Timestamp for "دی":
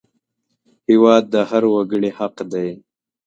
2.51-2.69